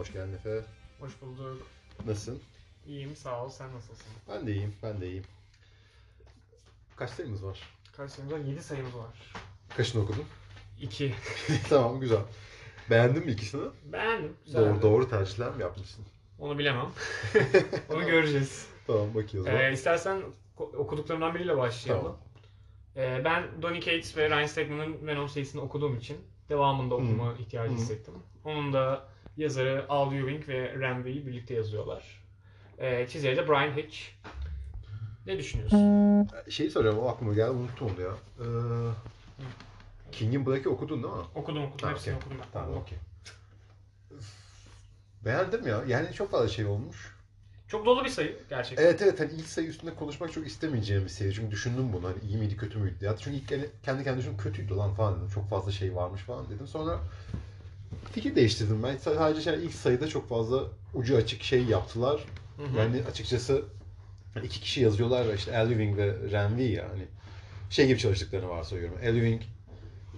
[0.00, 0.64] Hoş geldin Efe.
[1.00, 1.66] Hoş bulduk.
[2.06, 2.42] Nasılsın?
[2.86, 3.48] İyiyim sağ ol.
[3.48, 4.06] Sen nasılsın?
[4.28, 5.24] Ben de iyiyim, ben de iyiyim.
[6.96, 7.58] Kaç sayımız var?
[7.96, 8.38] Kaç sayımız var?
[8.38, 9.34] 7 sayımız var.
[9.76, 10.24] Kaçını okudun?
[10.80, 11.14] 2.
[11.68, 12.18] tamam, güzel.
[12.90, 13.62] Beğendin mi ikisini?
[13.84, 14.36] Beğendim.
[14.44, 14.60] Güzel.
[14.60, 16.04] Doğru, doğru tercihler mi yapmışsın?
[16.38, 16.86] Onu bilemem.
[17.88, 18.66] Onu göreceğiz.
[18.86, 19.50] Tamam, bakıyoruz.
[19.50, 20.22] Ee, istersen
[20.56, 22.02] okuduklarımdan biriyle başlayalım.
[22.02, 22.18] Tamam.
[22.96, 26.16] Ee, ben Donny Cates ve Ryan Stegman'ın Venom serisini okuduğum için
[26.48, 27.76] devamında okuma ihtiyacı Hı.
[27.76, 28.14] hissettim.
[28.44, 32.20] Onun da yazarı Al Ewing ve V'yi birlikte yazıyorlar.
[32.78, 33.98] Ee, çizeri de Brian Hitch.
[35.26, 36.28] Ne düşünüyorsun?
[36.50, 38.12] Şeyi soracağım, o aklıma geldi, unuttum onu ya.
[38.40, 38.46] Ee,
[40.12, 41.20] King'in Black'i okudun değil mi?
[41.34, 41.88] Okudum okudum.
[41.88, 42.26] Ha, Hepsini okey.
[42.26, 42.46] okudum.
[42.52, 42.98] Tamam, okey.
[45.24, 45.84] Beğendim ya.
[45.88, 47.14] Yani çok fazla şey olmuş.
[47.68, 48.84] Çok dolu bir sayı gerçekten.
[48.84, 51.34] Evet evet hani ilk sayı üstünde konuşmak çok istemeyeceğim bir seri.
[51.34, 53.10] Çünkü düşündüm bunu hani iyi miydi kötü müydü diye.
[53.18, 55.28] Çünkü ilk kendi kendime düşündüm kötüydü lan falan dedim.
[55.34, 56.66] Çok fazla şey varmış falan dedim.
[56.66, 56.98] Sonra
[58.12, 58.96] fikir değiştirdim ben.
[58.96, 62.24] Sadece şey, ilk sayıda çok fazla ucu açık şey yaptılar.
[62.56, 62.78] Hı hı.
[62.78, 63.64] Yani açıkçası
[64.42, 67.04] iki kişi yazıyorlar ve işte Elving ve Renvi ya hani
[67.70, 68.98] şey gibi çalıştıklarını varsayıyorum.
[69.02, 69.42] Elving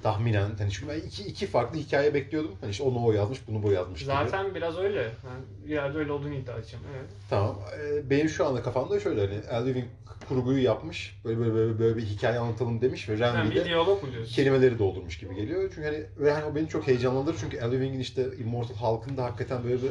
[0.02, 2.52] tahminen hani çünkü ben iki, iki farklı hikaye bekliyordum.
[2.60, 4.06] Hani işte onu o yazmış, bunu bu yazmış gibi.
[4.06, 5.02] Zaten biraz öyle.
[5.02, 6.84] Ben bir yerde öyle olduğunu iddia edeceğim.
[6.96, 7.10] Evet.
[7.30, 7.58] Tamam.
[7.78, 9.84] Ee, benim şu anda kafamda şöyle hani Elvin
[10.28, 11.20] kurguyu yapmış.
[11.24, 15.72] Böyle böyle böyle, böyle bir hikaye anlatalım demiş ve bir de kelimeleri doldurmuş gibi geliyor.
[15.74, 19.82] Çünkü hani ve hani o beni çok heyecanlandırır çünkü Elvin'in işte Immortal halkında hakikaten böyle
[19.82, 19.90] bir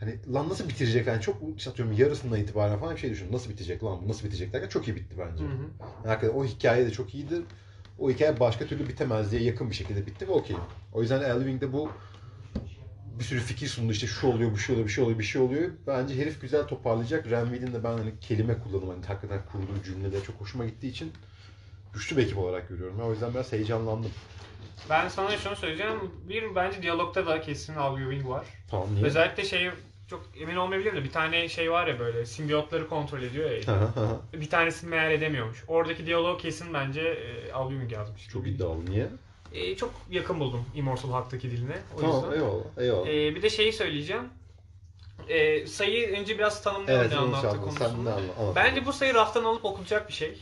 [0.00, 1.36] hani lan nasıl bitirecek yani çok
[1.68, 3.32] atıyorum yarısından itibaren falan bir şey düşün.
[3.32, 5.44] Nasıl bitecek lan bu nasıl bitecek derken çok iyi bitti bence.
[5.44, 5.62] Hı hı.
[6.04, 7.34] Yani hakikaten o hikaye de çok iyiydi.
[8.02, 10.56] O hikaye başka türlü bitemez diye yakın bir şekilde bitti ve okey.
[10.92, 11.90] O yüzden Elving'de bu
[13.18, 15.42] bir sürü fikir sundu işte şu oluyor, bir şey oluyor, bir şey oluyor, bir şey
[15.42, 15.70] oluyor.
[15.86, 17.30] Bence herif güzel toparlayacak.
[17.30, 21.12] Renville'in de ben hani kelime kullanımı hani hakikaten kurduğu cümlede çok hoşuma gittiği için
[21.92, 23.00] güçlü bir ekip olarak görüyorum.
[23.00, 24.10] O yüzden biraz heyecanlandım.
[24.90, 25.98] Ben sana şunu söyleyeceğim.
[26.28, 28.46] Bir bence diyalogta da kesin Al Ewing var.
[28.70, 29.06] Tamam niye?
[29.06, 29.70] Özellikle şey
[30.12, 33.60] çok emin olmayabilirim de bir tane şey var ya böyle simbiyotları kontrol ediyor ya.
[34.32, 35.64] bir tanesini meğer edemiyormuş.
[35.68, 38.28] Oradaki diyalog kesin bence e, Al Ewing yazmış.
[38.28, 38.86] çok iddialı.
[38.86, 39.08] Niye?
[39.52, 41.78] E, çok yakın buldum Immortal Hulk'taki diline.
[41.96, 42.36] O Tamam yüzden.
[42.36, 42.64] eyvallah.
[42.78, 43.06] Eyvallah.
[43.08, 44.22] E, bir de şeyi söyleyeceğim.
[45.28, 47.48] E, sayıyı önce biraz tanımlayalım evet, ne anlattı
[47.84, 48.56] anla- anlat.
[48.56, 50.38] Bence bu sayı raftan alıp okunacak bir şey.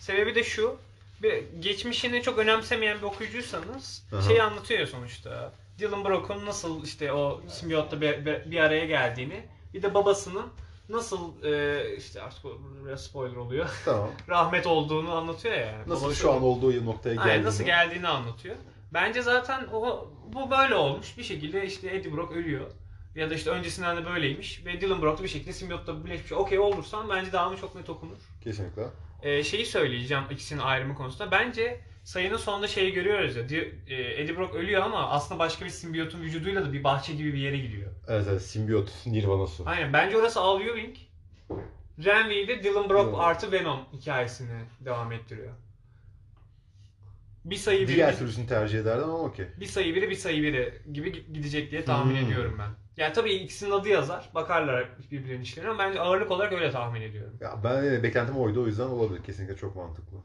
[0.00, 0.76] Sebebi de şu.
[1.22, 4.22] Bir geçmişini çok önemsemeyen bir okuyucuysanız Aha.
[4.22, 5.52] şeyi anlatıyor sonuçta.
[5.78, 10.46] Dylan Brock'un nasıl işte o simbiyotla bir, bir- araya geldiğini, bir de babasının
[10.88, 12.44] nasıl e, işte artık
[12.86, 13.68] biraz spoiler oluyor.
[13.84, 14.10] Tamam.
[14.28, 15.60] rahmet olduğunu anlatıyor ya.
[15.60, 15.88] Yani.
[15.88, 17.30] Nasıl Babası- şu an olduğu noktaya geldi?
[17.30, 18.56] Aynen, nasıl geldiğini anlatıyor.
[18.92, 21.18] Bence zaten o bu böyle olmuş.
[21.18, 22.70] Bir şekilde işte Eddie Brock ölüyor.
[23.14, 24.64] Ya da işte öncesinden de böyleymiş.
[24.66, 26.32] Ve Dylan Brock da bir şekilde simbiyotla birleşmiş.
[26.32, 28.16] Okey olursan bence devamı çok net okunur.
[28.44, 28.82] Kesinlikle.
[29.22, 31.30] Ee, şeyi söyleyeceğim ikisinin ayrımı konusunda.
[31.30, 33.42] Bence sayının sonunda şeyi görüyoruz ya.
[33.42, 37.38] E, Eddie Brock ölüyor ama aslında başka bir simbiyotun vücuduyla da bir bahçe gibi bir
[37.38, 37.90] yere gidiyor.
[38.08, 39.62] Evet evet simbiyot nirvanası.
[39.66, 40.96] Aynen bence orası Al Ewing.
[42.04, 43.18] Renvi'de Dylan Brock Evet.
[43.20, 45.52] artı Venom hikayesini devam ettiriyor.
[47.44, 49.46] Bir sayı biri, Diğer türlüsünü tercih ederdim ama okey.
[49.60, 52.26] bir sayı biri bir sayı biri gibi gidecek diye tahmin Hmm.
[52.26, 52.68] ediyorum ben.
[52.96, 54.30] Yani tabii ikisinin adı yazar.
[54.34, 57.36] Bakarlar birbirlerinin işlerine ama bence ağırlık olarak öyle tahmin ediyorum.
[57.40, 59.22] Ya ben de beklentim oydu o yüzden olabilir.
[59.22, 60.16] Kesinlikle çok mantıklı.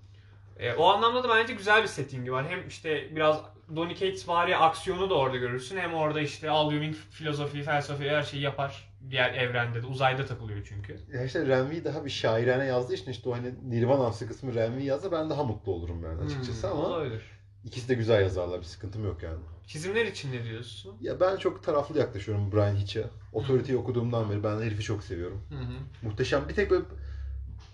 [0.60, 2.50] E, o anlamda da bence güzel bir settingi var.
[2.50, 3.42] Hem işte biraz
[3.76, 5.78] Donny Cates vari aksiyonu da orada görürsün.
[5.78, 8.90] Hem orada işte Al Ewing filozofi, felsefe her şeyi yapar.
[9.10, 9.88] Diğer evrende de.
[9.88, 11.00] Uzayda takılıyor çünkü.
[11.14, 15.12] Ya işte Renvi daha bir şairane yazdığı için işte o hani Nirvana'sı kısmı Renvi yazsa
[15.12, 17.22] ben daha mutlu olurum yani açıkçası Hmm, ama olabilir.
[17.64, 19.40] ikisi de güzel yazarlar bir sıkıntım yok yani.
[19.68, 20.96] Çizimler için ne diyorsun?
[21.02, 23.04] Ya ben çok taraflı yaklaşıyorum Brian Hitch'e.
[23.36, 25.42] Authority'yi okuduğumdan beri ben herifi çok seviyorum.
[25.50, 26.08] Hı hı.
[26.08, 26.84] Muhteşem bir tek böyle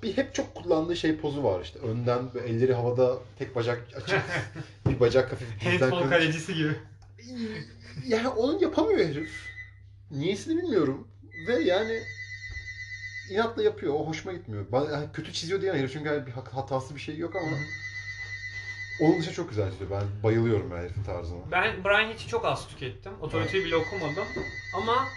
[0.05, 1.79] bir hep çok kullandığı şey pozu var işte.
[1.79, 4.21] Önden elleri havada tek bacak açık
[4.87, 6.09] bir bacak hafif dizden Handball kırık.
[6.11, 6.73] kalecisi gibi.
[8.07, 9.31] Yani onu yapamıyor herif.
[10.11, 11.07] Niyesini bilmiyorum.
[11.47, 11.99] Ve yani
[13.31, 13.93] inatla yapıyor.
[13.93, 14.65] O hoşuma gitmiyor.
[14.71, 17.57] Bana, yani kötü çiziyor diyen herif çünkü hani bir hat- hatası bir şey yok ama
[19.01, 19.91] onun dışında çok güzel çiziyor.
[19.91, 21.51] Ben bayılıyorum ben herifin tarzına.
[21.51, 23.11] Ben Brian Hitch'i çok az tükettim.
[23.21, 24.25] Otoriteyi bile okumadım.
[24.75, 25.07] Ama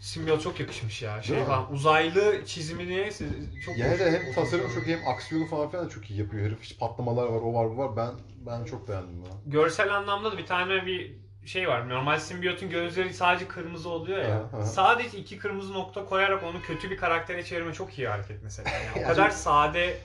[0.00, 1.22] simbiyot çok yakışmış ya.
[1.22, 1.52] Şey Değil mi?
[1.52, 3.24] falan, uzaylı çizimi neyse
[3.64, 6.10] çok Yani hoş- de hem hoş- tasarım çok iyi hem aksiyonu falan filan da çok
[6.10, 6.62] iyi yapıyor herif.
[6.62, 7.96] İşte patlamalar var, o var, bu var.
[7.96, 8.10] Ben
[8.46, 9.52] ben çok beğendim bunu.
[9.52, 11.16] Görsel anlamda da bir tane bir
[11.46, 11.88] şey var.
[11.88, 14.34] Normal simbiyotun gözleri sadece kırmızı oluyor ya.
[14.36, 14.64] Aha, aha.
[14.66, 18.70] Sadece iki kırmızı nokta koyarak onu kötü bir karaktere çevirme çok iyi hareket mesela.
[18.70, 19.96] Yani o Ya kadar sade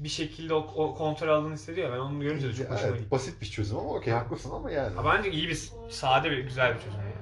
[0.00, 1.92] bir şekilde o, o kontrol aldığını hissediyor.
[1.92, 3.10] Ben onu görünce de çok hoşuma Evet, gitti.
[3.10, 4.96] basit bir çözüm ama okey haklısın ama yani.
[4.96, 7.21] Ha, bence iyi bir, sade bir, güzel bir çözüm yani.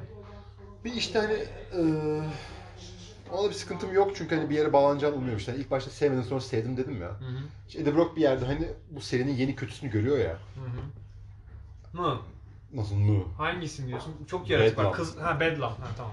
[0.85, 1.35] Bir işte hani
[1.75, 2.23] eee
[3.33, 5.53] ona bir sıkıntım yok çünkü hani bir yere bağlanacağını umuyorum işte.
[5.53, 7.09] Hani ilk başta sevmedim sonra sevdim dedim ya.
[7.09, 7.39] Hı hı.
[7.69, 10.39] İşte Eddie Brock bir yerde hani bu serinin yeni kötüsünü görüyor ya.
[10.55, 12.03] Hı hı.
[12.03, 12.19] Hı.
[12.73, 13.29] Nasıl nu?
[13.39, 14.15] Hangisini diyorsun?
[14.31, 14.85] Çok yaratık var.
[14.85, 14.93] Bedlam.
[14.97, 15.71] Kız, ha Bedlam.
[15.73, 16.13] Ha tamam.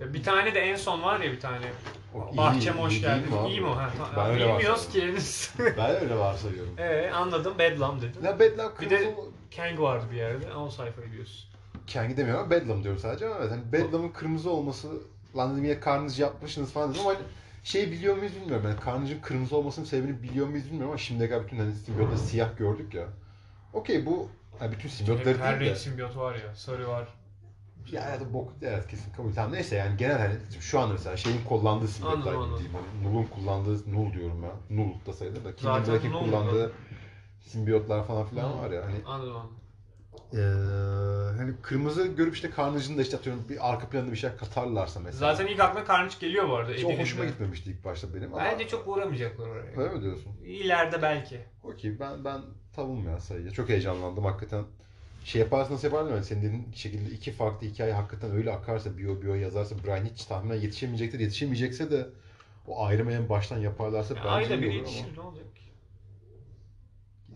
[0.00, 1.66] Ya Bir tane de en son var ya bir tane.
[2.14, 3.30] O iyi- Bahçem hoş iyi geldin.
[3.48, 3.76] İyi mi o?
[3.76, 5.50] Ha, Ben öyle Bilmiyoruz ki henüz.
[5.76, 6.74] Ben öyle varsayıyorum.
[6.78, 7.54] Ee, anladım.
[7.58, 8.24] Bedlam dedim.
[8.24, 9.14] Ya Bedlam Bir kırmızı de-
[9.56, 10.54] Kang vardı bir yerde.
[10.54, 11.49] O sayfayı diyorsun.
[11.92, 14.88] Kang'i demiyorum ama Bedlam diyorum sadece ama evet, hani Bedlam'ın kırmızı olması
[15.36, 17.24] lan dedim ya Carnage yapmışsınız falan dedim ama hani
[17.64, 21.44] şey biliyor muyuz bilmiyorum yani Carnage'ın kırmızı olmasının sebebini biliyor muyuz bilmiyorum ama şimdiye kadar
[21.44, 23.04] bütün hani simbiyotları siyah gördük ya.
[23.72, 24.28] Okey bu
[24.60, 26.54] yani bütün simbiyotları Her değil renk de simbiyot var ya.
[26.54, 27.08] Sarı var.
[27.92, 31.44] ya evet bok evet kesin kabul tamam neyse yani genel hani şu anda mesela şeyin
[31.48, 35.52] kullandığı simbiyotlar Anladım, gibi diyeyim hani Null'un kullandığı Null diyorum ben Null da sayılır da
[35.58, 36.72] Zaten Kingdom'daki Null kullandığı
[37.40, 38.58] simbiyotlar falan filan Null.
[38.58, 39.59] var ya hani Anladım anladım.
[40.34, 40.38] Ee,
[41.38, 45.34] hani kırmızı görüp işte Carnage'ın da işte atıyorum bir arka planında bir şey katarlarsa mesela.
[45.34, 46.72] Zaten ilk aklına Carnage geliyor bu arada.
[46.72, 48.44] Hiç o hoşuma gitmemişti ilk başta benim ama.
[48.44, 49.80] Bence çok uğramayacaklar oraya.
[49.80, 50.32] Öyle mi diyorsun?
[50.44, 51.40] İleride belki.
[51.62, 52.40] Okey ben ben
[52.76, 53.50] tavım ya sayıya.
[53.50, 54.64] Çok heyecanlandım hakikaten.
[55.24, 59.22] Şey yaparsa nasıl yapardım yani senin dediğin şekilde iki farklı hikaye hakikaten öyle akarsa bio
[59.22, 61.20] bio yazarsa Brian hiç tahminen yetişemeyecektir.
[61.20, 62.06] Yetişemeyecekse de
[62.66, 65.44] o ayrımı en baştan yaparlarsa Ya bence ayda iyi bir olur yetişir ne olacak?
[65.46, 65.69] ama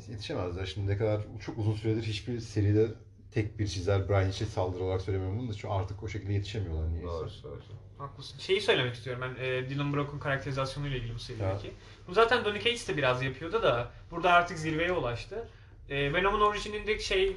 [0.09, 0.67] yetişemezler.
[0.67, 2.87] Şimdi ne kadar çok uzun süredir hiçbir seride
[3.33, 6.89] tek bir çizer Brian Hitch'e saldırı olarak söylemiyorum bunu da çünkü artık o şekilde yetişemiyorlar
[6.89, 7.43] niyeyse.
[7.43, 7.61] doğru.
[7.99, 8.39] Haklısın.
[8.39, 11.73] Şeyi söylemek istiyorum ben e, Dylan Brooke'un karakterizasyonu ile ilgili bu serideki.
[12.09, 15.49] Bu zaten Donny Cates de biraz yapıyordu da burada artık zirveye ulaştı.
[15.89, 17.37] E, Venom'un orijininde şey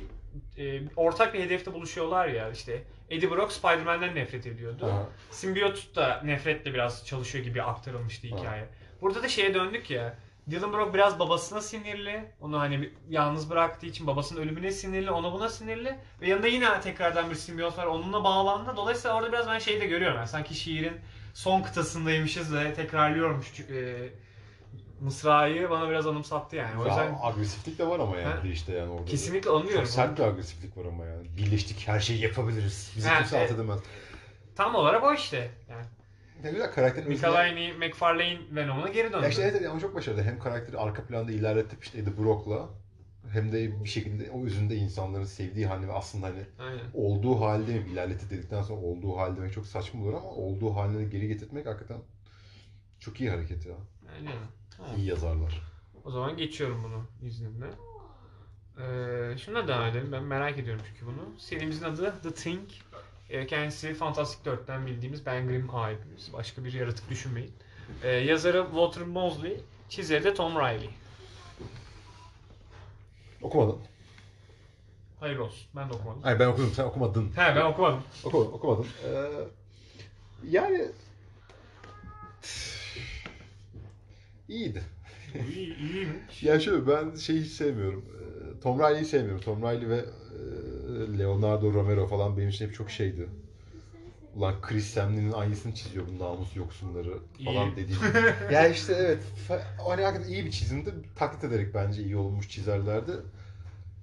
[0.57, 4.85] e, ortak bir hedefte buluşuyorlar ya işte Eddie Brock Spider-Man'den nefret ediyordu.
[4.85, 5.07] Aha.
[5.31, 8.65] Simbiyot da nefretle biraz çalışıyor gibi aktarılmıştı hikaye.
[9.01, 10.17] Burada da şeye döndük ya.
[10.51, 12.31] Dylan Brooke biraz babasına sinirli.
[12.41, 15.99] Onu hani yalnız bıraktığı için babasının ölümüne sinirli, ona buna sinirli.
[16.21, 17.85] Ve yanında yine tekrardan bir simbiyot var.
[17.85, 18.73] Onunla bağlandı.
[18.77, 20.17] Dolayısıyla orada biraz ben şeyi de görüyorum.
[20.17, 20.97] Yani sanki şiirin
[21.33, 24.09] son kıtasındaymışız ve tekrarlıyormuş e,
[25.01, 26.79] mısrayı bana biraz anımsattı yani.
[26.81, 28.47] O Ya yüzden agresiflik de var ama yani Ha?
[28.53, 29.05] işte yani orada.
[29.05, 31.27] kesinlikle onu Çok sert bir agresiflik var ama yani.
[31.37, 32.93] Birleştik her şeyi yapabiliriz.
[32.97, 33.51] Bizi Ha, kimse evet.
[33.51, 33.79] alt edemez.
[34.55, 35.51] Tam olarak o işte.
[35.69, 35.85] Yani
[36.43, 39.23] Ne güzel karakterin özüne- Michelini, McFarlane Venom'una geri döndü.
[39.23, 40.23] Ya işte evet, ama çok başarılı.
[40.23, 42.69] Hem karakteri arka planda ilerletip işte Eddie Brock'la
[43.31, 46.81] hem de bir şekilde o özünde insanların sevdiği halini ve aslında hani Aynen.
[46.93, 51.03] olduğu halde mi ilerletti dedikten sonra olduğu halde demek çok saçma olur ama olduğu haline
[51.03, 51.97] geri getirtmek hakikaten
[52.99, 53.75] çok iyi hareket ya.
[54.15, 54.97] Aynen.
[54.97, 55.61] İyi yazarlar.
[56.03, 57.65] O zaman geçiyorum bunu izninle.
[58.79, 60.11] Ee, şuna devam edelim.
[60.11, 61.39] Ben merak ediyorum çünkü bunu.
[61.39, 62.69] Serimizin adı The Thing.
[63.29, 66.33] Ee, kendisi Fantastic 4'ten bildiğimiz Ben Grimm abimiz.
[66.33, 67.53] Başka bir yaratık düşünmeyin.
[68.03, 69.59] Ee, yazarı Walter Mosley.
[69.89, 70.89] Çizeri de Tom Riley.
[73.41, 73.79] Okumadın.
[75.19, 75.67] Hayırlı olsun.
[75.75, 76.21] Ben de okumadım.
[76.23, 77.29] Hayır ben okudum sen okumadın.
[77.35, 78.03] He ben okumadım.
[78.25, 78.87] Okumadım, okumadım.
[79.05, 79.31] Ee,
[80.49, 80.91] yani
[84.49, 84.83] iyiydi.
[85.55, 86.19] İyi, iyi mi?
[86.41, 88.05] Ya şöyle ben şeyi hiç sevmiyorum.
[88.05, 89.41] Ee, Tom Riley'i sevmiyorum.
[89.41, 90.03] Tom Riley ve e,
[91.19, 93.29] Leonardo Romero falan benim için hep çok şeydi.
[94.35, 97.13] Ulan Chris Samnee'nin aynısını çiziyor bu namus yoksunları
[97.45, 98.01] falan dediğim.
[98.51, 99.23] ya işte evet.
[99.87, 100.93] Hani hakikaten iyi bir çizimdi.
[101.15, 103.11] Taklit ederek bence iyi olmuş çizerlerdi.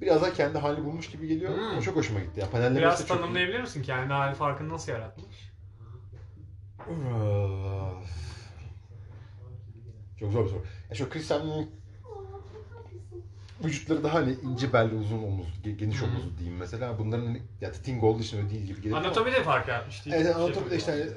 [0.00, 1.56] Biraz daha kendi halini bulmuş gibi geliyor.
[1.56, 1.78] Hmm.
[1.78, 2.40] O çok hoşuma gitti.
[2.40, 3.20] Ya, panellemesi Biraz çok iyi.
[3.20, 5.50] tanımlayabilir misin kendi hali farkını nasıl yaratmış?
[10.20, 10.62] Çok zor bir soru.
[10.90, 11.70] Ya şu Chris Samnee'nin
[13.64, 16.04] vücutları daha hani ince belli uzun omuz, ge- geniş hı.
[16.04, 16.98] omuzlu diyeyim mesela.
[16.98, 18.98] Bunların hani, ya Sting olduğu için öyle değil gibi geliyor.
[18.98, 20.16] Anatomi de fark yapmış değil?
[20.16, 21.14] Evet Şey anatomide işte hani, e,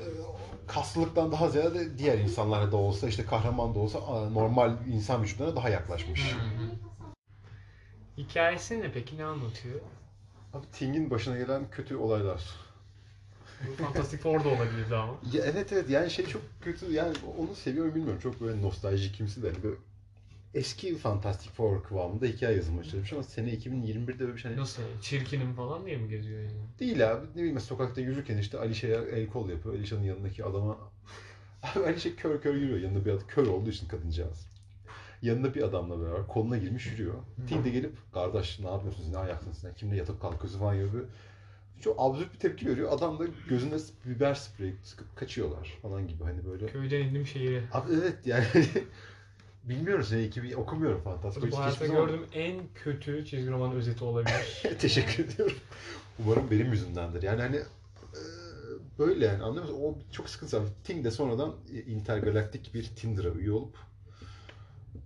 [0.67, 3.99] kaslılıktan daha ziyade diğer insanlara da olsa işte kahraman da olsa
[4.29, 6.21] normal insan vücuduna daha yaklaşmış.
[6.33, 6.69] Hı hı.
[8.17, 9.17] Hikayesi ne peki?
[9.17, 9.79] Ne anlatıyor?
[10.53, 12.43] Abi Sting'in başına gelen kötü olaylar.
[13.67, 15.13] Bu Fantastic Four da olabilirdi ama.
[15.33, 19.43] Ya evet evet yani şey çok kötü yani onu seviyorum bilmiyorum çok böyle nostaljik kimsi
[19.43, 19.75] de hani böyle
[20.53, 24.83] eski Fantastic Four kıvamında hikaye yazılmaya çalışmış ama sene 2021'de böyle bir şey Nasıl?
[25.01, 26.51] Çirkinim falan diye mi geziyor yani?
[26.79, 29.75] değil abi ne bileyim sokakta yürürken işte Alişe'ye el kol yapıyor.
[29.75, 30.77] Alişe'nin yanındaki adama
[31.63, 32.79] abi Alişe kör kör yürüyor.
[32.79, 34.47] Yanında bir adam kör olduğu için kadıncağız.
[35.21, 37.13] Yanında bir adamla beraber koluna girmiş yürüyor.
[37.47, 39.73] Ting de gelip kardeş ne yapıyorsunuz ne ayaksınız sen?
[39.73, 40.59] Kimle yatıp kalkıyorsun?
[40.59, 41.03] falan gibi
[41.81, 42.91] çok absürt bir tepki veriyor.
[42.91, 43.75] Adam da gözüne
[44.05, 46.23] biber spreyi sıkıp kaçıyorlar falan gibi.
[46.23, 47.63] Hani böyle Köyden indim şehire.
[47.73, 48.45] Abi evet yani
[49.69, 51.51] bilmiyoruz ya ekibi okumuyorum fantastik.
[51.51, 54.63] Bu hayatta gördüğüm en kötü çizgi roman özeti olabilir.
[54.79, 55.57] Teşekkür ediyorum.
[56.19, 57.23] Umarım benim yüzümdendir.
[57.23, 58.21] Yani hani e,
[58.99, 59.79] böyle yani anlıyor musun?
[59.83, 60.61] O çok sıkıntı.
[60.83, 61.55] Ting de sonradan
[61.87, 63.77] intergalaktik bir Tinder'a üye olup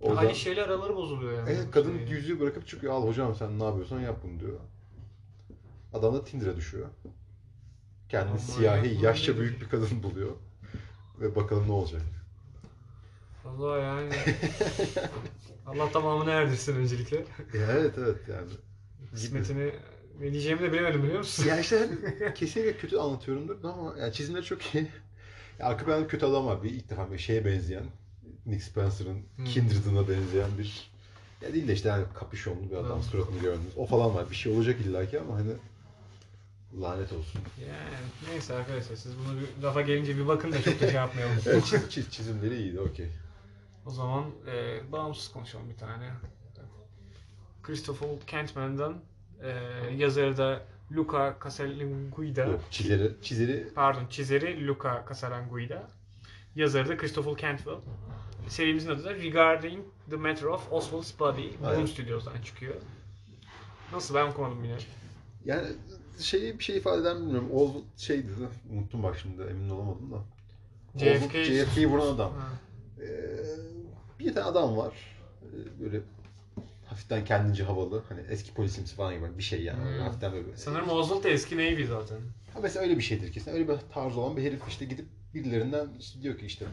[0.00, 1.50] orada Hani şeyler araları bozuluyor yani.
[1.50, 2.06] evet, kadın Şey.
[2.06, 2.92] yüzüğü bırakıp çıkıyor.
[2.92, 4.58] Al hocam sen ne yapıyorsan yap bunu diyor.
[5.92, 6.88] Adam da Tinder'a düşüyor.
[8.08, 10.32] Kendini siyahi, yaşça büyük bir kadın buluyor.
[11.20, 12.02] Ve bakalım ne olacak.
[13.46, 14.10] Allah yani.
[15.66, 17.16] Allah tamamını erdirsin öncelikle.
[17.54, 18.48] Ya evet evet yani.
[19.14, 19.72] Kısmetini
[20.20, 21.44] Ne diyeceğimi de bilemedim biliyor musun?
[21.48, 24.86] Ya işte hani kesinlikle kötü anlatıyorumdur ama yani çizimleri çok iyi.
[25.58, 26.62] Ya arka planda kötü adam var.
[26.62, 27.84] Bir ilk defa bir şeye benzeyen,
[28.46, 29.44] Nick Spencer'ın Hmm.
[29.44, 30.90] Kindred'ına benzeyen bir
[31.42, 33.02] ya değil de işte yani kapüşonlu bir adam Hmm.
[33.02, 33.72] suratını gördünüz.
[33.76, 34.30] O falan var.
[34.30, 35.52] Bir şey olacak illaki ama hani
[36.80, 37.40] lanet olsun.
[37.60, 41.34] Yani neyse arkadaşlar siz bunu bir lafa gelince bir bakın da çok da şey yapmayalım.
[41.46, 43.06] Evet, çiz, çiz- çizimleri iyiydi okey.
[43.86, 46.10] O zaman e, bağımsız konuşalım bir tane.
[47.62, 48.96] Christopher Cantman'dan
[49.42, 49.50] e,
[49.96, 50.62] yazarı da
[50.92, 52.44] Luca Casalanguida.
[52.44, 55.90] Yok çizeri, çizeri Pardon çizeri Luca Casalanguida.
[56.54, 57.76] Yazarı da Christopher Cantwell.
[58.48, 61.48] Serimizin adı da Regarding the Matter of Oswald's Body.
[61.62, 61.88] Boom.
[61.88, 62.74] Studios'dan çıkıyor.
[63.92, 64.76] Nasıl ben okumadım yine.
[65.44, 65.68] yani
[66.18, 67.48] şeyi bir şey ifade eden bilmiyorum.
[67.52, 68.28] Oswald şeydi
[68.72, 70.18] unuttum bak şimdi emin olamadım da.
[70.98, 72.32] JFK Oswald, JFK'yi vuran adam.
[72.32, 72.48] Ha.
[73.02, 73.44] Ee,
[74.18, 74.94] bir tane adam var.
[75.42, 76.00] Ee, böyle
[76.86, 78.02] hafiften kendince havalı.
[78.08, 79.78] Hani eski polisimsi falan gibi bir şey yani.
[79.78, 80.00] Hmm.
[80.00, 80.56] Hafiften böyle.
[80.56, 82.18] Sanırım Oswald da eski Navy zaten.
[82.54, 83.52] Ha mesela öyle bir şeydir kesin.
[83.52, 86.64] Öyle bir tarz olan bir herif işte gidip birilerinden işte diyor ki işte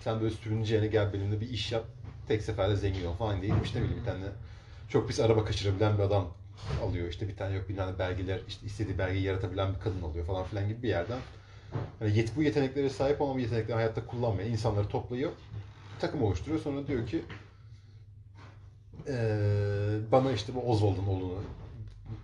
[0.00, 1.84] sen böyle sürüneceğine gel benimle bir iş yap.
[2.28, 3.54] Tek seferde zengin ol falan değil.
[3.64, 4.24] İşte bir tane
[4.88, 6.34] çok pis araba kaçırabilen bir adam
[6.82, 7.08] alıyor.
[7.08, 10.44] İşte bir tane yok bir tane belgeler işte istediği belgeyi yaratabilen bir kadın alıyor falan
[10.44, 11.18] filan gibi bir yerden.
[11.98, 15.32] Hani yet, bu yeteneklere sahip ama bu yetenekleri hayatta kullanmayan insanları toplayıyor.
[16.00, 16.60] Takım oluşturuyor.
[16.60, 17.22] Sonra diyor ki
[19.06, 19.14] eee,
[20.12, 21.34] bana işte bu Oswald'ın oğlunu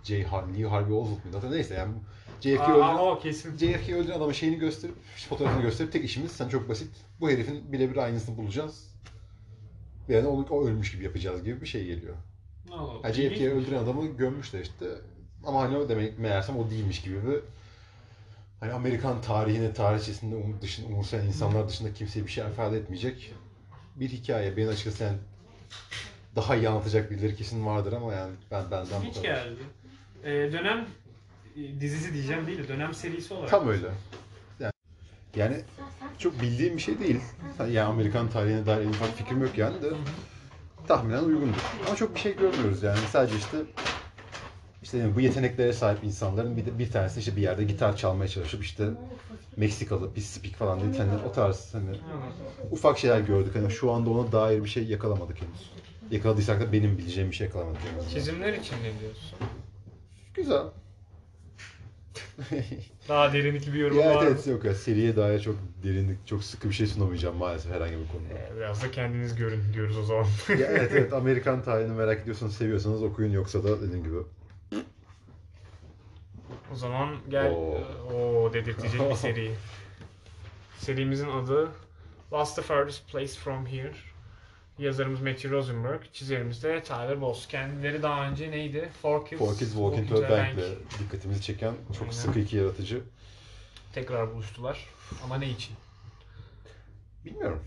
[0.03, 0.17] J.
[0.19, 0.23] Lee
[0.67, 1.37] Harvey Oswald mıydı?
[1.37, 1.93] Hatta neyse yani
[2.41, 3.57] JFK öldüren, o kesin.
[3.57, 4.95] JFK öldüren adama şeyini gösterip,
[5.29, 6.89] fotoğrafını gösterip tek işimiz sen çok basit.
[7.19, 8.87] Bu herifin birebir aynısını bulacağız.
[10.07, 12.15] Yani onu o ölmüş gibi yapacağız gibi bir şey geliyor.
[12.71, 14.85] Oo, Yani JFK'yi öldüren adamı gömmüşler işte.
[15.45, 17.39] Ama hani o demek meğersem o değilmiş gibi bir
[18.59, 23.33] hani Amerikan tarihine, tarihçesinde um, dışında, umursayan insanlar dışında kimseye bir şey ifade etmeyecek
[23.95, 24.57] bir hikaye.
[24.57, 25.17] Benim açıkçası yani
[26.35, 29.23] daha iyi anlatacak birileri kesin vardır ama yani ben benden bu Hiç kadar.
[29.23, 29.59] geldi.
[30.23, 30.85] Ee, dönem
[31.55, 33.49] e, dizisi diyeceğim değil de dönem serisi olarak.
[33.49, 33.87] Tam öyle.
[34.59, 34.73] Yani,
[35.35, 35.61] yani
[36.19, 37.19] çok bildiğim bir şey değil.
[37.59, 39.89] Yani Amerikan tarihine dair en ufak fikrim yok yani de
[40.87, 41.61] tahminen uygundur.
[41.87, 42.99] Ama çok bir şey görmüyoruz yani.
[43.11, 43.57] Sadece işte
[44.83, 48.63] işte yani bu yeteneklere sahip insanların bir, bir tanesi işte bir yerde gitar çalmaya çalışıp
[48.63, 48.89] işte
[49.57, 50.97] Meksikalı, pis speak falan dedi.
[50.97, 51.89] Hani o tarz hani
[52.71, 53.55] ufak şeyler gördük.
[53.55, 55.73] Hani şu anda ona dair bir şey yakalamadık henüz.
[56.11, 58.13] Yakaladıysak da benim bileceğim bir şey yakalamadık henüz.
[58.13, 59.39] Çizimler için ne diyorsun?
[60.33, 60.63] Güzel.
[63.09, 66.69] Daha derinlikli bir yorum ya var evet yok ya seriye dair çok derinlik, çok sıkı
[66.69, 68.53] bir şey sunamayacağım maalesef herhangi bir konuda.
[68.53, 70.25] Ee, Biraz da kendiniz görün diyoruz o zaman.
[70.49, 74.17] ya evet evet Amerikan tarihini merak ediyorsanız seviyorsanız okuyun yoksa da dediğim gibi.
[76.73, 77.77] O zaman gel Oo.
[78.13, 79.51] o dedirtecek bir seri.
[80.79, 81.71] Serimizin adı
[82.29, 83.93] What's the Furthest Place From Here?
[84.79, 87.47] Yazarımız Matthew Rosenberg, çizerimiz de Tyler Boss.
[87.47, 88.89] Kendileri daha önce neydi?
[89.01, 92.11] Four Kids, Four Kids Walking to a Bank ile dikkatimizi çeken çok Aynen.
[92.11, 93.01] sıkı iki yaratıcı.
[93.93, 94.87] Tekrar buluştular.
[95.23, 95.75] Ama ne için?
[97.25, 97.63] Bilmiyorum.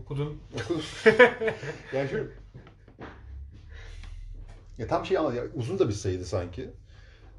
[0.00, 0.42] Okudun.
[0.54, 0.82] Okudum.
[1.92, 2.30] yani şu...
[4.78, 6.70] Ya tam şey ama ya uzun da bir sayıydı sanki.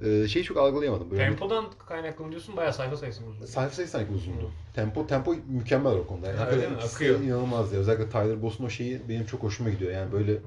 [0.03, 1.11] Ee, şeyi çok algılayamadım.
[1.11, 2.57] Böyle Tempodan kaynaklı mı diyorsun?
[2.57, 3.45] Bayağı sayfa sayısı uzun?
[3.45, 4.51] Sayfa sayısı sanki uzundu.
[4.75, 6.27] Tempo tempo mükemmel o konuda.
[6.27, 6.75] Yani Ha, öyle mi?
[6.75, 7.19] Akıyor.
[7.21, 7.79] inanılmaz ya.
[7.79, 9.91] Özellikle Tyler Boss'un o şeyi benim çok hoşuma gidiyor.
[9.91, 10.37] Yani böyle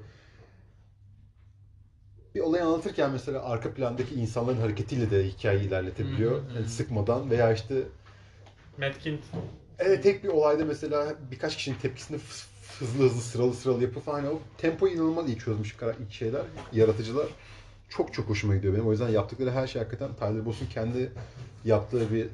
[2.35, 6.33] bir olayı anlatırken mesela arka plandaki insanların hareketiyle de hikayeyi ilerletebiliyor.
[6.33, 6.55] Hı hı hı.
[6.55, 7.75] Yani sıkmadan veya işte
[8.79, 8.95] Matt
[9.79, 12.19] Evet tek bir olayda mesela birkaç kişinin tepkisini
[12.79, 15.77] hızlı hızlı sıralı sıralı yapıp hani o tempoyu inanılmaz iyi çözmüş
[16.11, 16.43] şeyler,
[16.73, 17.27] yaratıcılar.
[17.97, 18.87] Çok çok hoşuma gidiyor benim.
[18.87, 21.13] O yüzden yaptıkları her şey hakikaten Tyler Boss'un kendi
[21.65, 22.27] yaptığı bir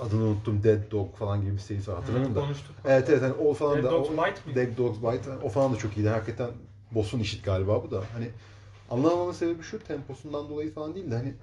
[0.00, 2.40] adını unuttum Dead Dog falan gibi bir serisi hatırlamıyorum da.
[2.40, 2.76] Konuştuk.
[2.84, 4.58] Evet evet hani o falan Dead da Dogs o- Bite miydi?
[4.60, 6.08] Dead Dogs Bite o falan da çok iyiydi.
[6.08, 6.50] Hakikaten
[6.90, 8.02] Boss'un işit galiba bu da.
[8.12, 8.28] Hani
[8.90, 11.34] anlamamamın sebebi şu temposundan dolayı falan değil de hani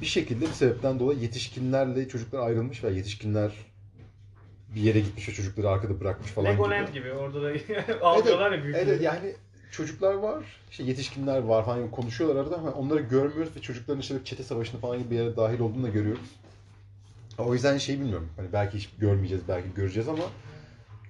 [0.00, 3.52] bir şekilde bir sebepten dolayı yetişkinlerle çocuklar ayrılmış ve yetişkinler
[4.74, 6.98] bir yere gitmiş ve çocukları arkada bırakmış falan Legoland gibi.
[6.98, 7.12] gibi.
[7.12, 7.52] Orada da
[8.02, 8.76] algılar ya büyük.
[8.76, 9.34] Evet yani
[9.70, 14.24] çocuklar var, işte yetişkinler var gibi konuşuyorlar arada ama onları görmüyoruz ve çocukların işte bir
[14.24, 16.30] çete savaşına falan gibi bir yere dahil olduğunu da görüyoruz.
[17.38, 18.28] O yüzden şey bilmiyorum.
[18.36, 20.22] Hani belki hiç görmeyeceğiz, belki göreceğiz ama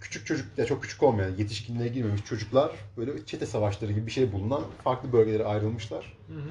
[0.00, 4.32] küçük çocuk ya çok küçük olmayan yetişkinliğe girmemiş çocuklar böyle çete savaşları gibi bir şey
[4.32, 6.16] bulunan farklı bölgelere ayrılmışlar.
[6.26, 6.50] Hı hı.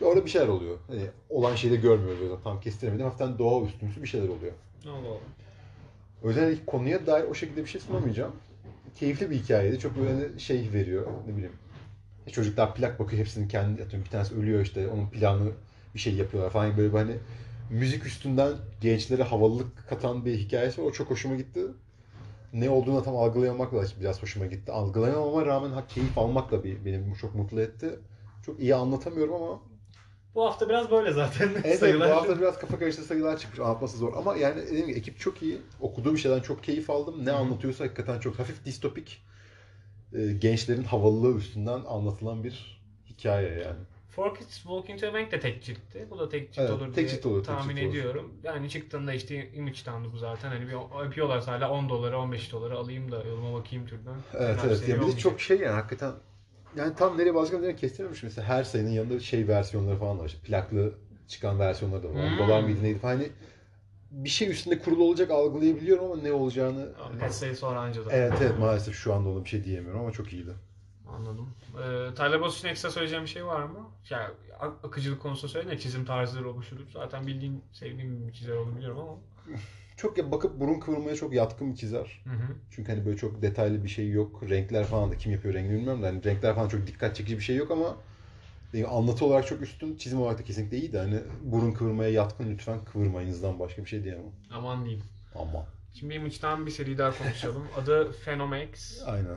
[0.00, 0.78] Ve orada bir şeyler oluyor.
[0.88, 3.04] Hani olan şeyi de görmüyoruz o yüzden tam kestiremedim.
[3.04, 4.52] Hafiften doğa üstümüzü bir şeyler oluyor.
[4.86, 5.18] Allah Allah.
[6.22, 8.32] O yüzden konuya dair o şekilde bir şey sunamayacağım.
[8.96, 9.78] Keyifli bir hikayeydi.
[9.78, 11.06] Çok böyle hani şey veriyor.
[11.26, 11.52] Ne bileyim.
[12.26, 13.20] E, Çocuklar plak bakıyor.
[13.20, 14.88] Hepsinin kendi atıyorum bir tanesi ölüyor işte.
[14.88, 15.50] Onun planı
[15.94, 17.16] bir şey yapıyorlar falan böyle hani
[17.70, 20.86] müzik üstünden gençlere havalılık katan bir hikayesi var.
[20.86, 21.60] O çok hoşuma gitti.
[22.52, 24.72] Ne olduğunu tam algılayamamak da biraz hoşuma gitti.
[24.72, 27.98] Algılayamama rağmen ha, keyif almak da bir, beni çok mutlu etti.
[28.46, 29.60] Çok iyi anlatamıyorum ama
[30.34, 32.10] Bu hafta biraz böyle zaten Evet, evet, sayılar.
[32.10, 33.58] bu hafta biraz kafa karıştı sayılar çıkmış.
[33.60, 34.12] Anlatması zor.
[34.16, 35.62] Ama yani dediğim gibi ekip çok iyi.
[35.80, 37.26] Okuduğum şeyden çok keyif aldım.
[37.26, 37.38] Ne Hı hı.
[37.38, 39.22] anlatıyorsa hakikaten çok hafif distopik.
[40.12, 43.80] e, gençlerin havalılığı üstünden anlatılan bir hikaye yani.
[44.08, 46.06] Four Kids Walking to a Bank de tek ciltti.
[46.10, 47.90] Bu da tek cilt Evet, olur tek diye cilt olur, tahmin cilt olur.
[47.94, 48.32] ediyorum.
[48.42, 50.48] Yani çıktığında işte Image'tandı bu zaten.
[50.48, 50.72] Hani bir
[51.04, 54.16] yapıyorlarsa hala 10 dolara 15 dolara alayım da yoluma bakayım türden.
[54.34, 54.78] Evet Fena evet.
[54.78, 56.12] seri Ya bir de çok şey yani hakikaten
[56.76, 58.22] yani tam nereye başlayacağını kestirememiş.
[58.22, 60.26] Mesela her sayının yanında şey versiyonları falan var.
[60.26, 60.94] İşte plaklı
[61.28, 62.14] çıkan versiyonları da var.
[62.14, 62.38] 10 Hmm.
[62.38, 63.12] dolar mıydı neydi falan.
[63.16, 63.28] Hani
[64.10, 66.88] bir şey üstünde kurulu olacak algılayabiliyorum ama ne olacağını
[67.20, 68.12] Kaç sayı sonra anca da.
[68.12, 70.54] Evet evet maalesef şu anda ona bir şey diyemiyorum ama çok iyiydi.
[71.08, 71.48] Anladım.
[71.78, 73.78] Ee, Tyler Boss için ekstra söyleyeceğim bir şey var mı?
[74.10, 76.84] Ya ak- akıcılık konusunda söyledin ya çizim tarzları o bu şudur.
[76.92, 79.18] Zaten bildiğin, sevdiğim bir çizer olduğunu biliyorum ama.
[80.00, 82.22] Çok ya bakıp burun kıvırmaya çok yatkın bir çizer.
[82.24, 82.56] Hı hı.
[82.70, 84.42] Çünkü hani böyle çok detaylı bir şey yok.
[84.50, 87.42] Renkler falan da kim yapıyor rengini bilmiyorum da hani renkler falan çok dikkat çekici bir
[87.42, 87.96] şey yok ama
[88.72, 92.50] gibi anlatı olarak çok üstün, çizim olarak da kesinlikle iyi de hani burun kıvırmaya yatkın
[92.50, 94.32] lütfen kıvırmayınızdan başka bir şey diyemem.
[94.50, 95.04] Aman diyeyim.
[95.34, 97.62] Ama Şimdi Image'dan bir seri daha konuşalım.
[97.76, 99.02] Adı Phenomex.
[99.06, 99.36] aynen.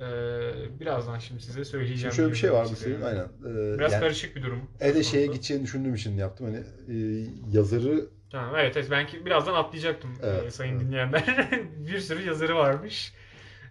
[0.00, 2.00] Ee, birazdan şimdi size söyleyeceğim.
[2.00, 3.24] Şimdi şöyle bir şey var bu serinin aynen.
[3.24, 4.70] Ee, Biraz yani karışık bir durum.
[4.80, 6.46] Söz şeye gideceğini düşündüğüm için yaptım.
[6.46, 10.86] Hani e, yazarı Tamam, evet, evet ben ki birazdan atlayacaktım Evet, e, sayın evet.
[10.86, 11.50] dinleyenler.
[11.76, 13.12] bir sürü yazarı varmış.